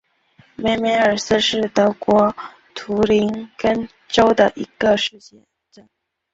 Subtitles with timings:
[0.57, 2.35] 梅梅尔斯是德国
[2.73, 5.19] 图林根州的一个市
[5.71, 5.87] 镇。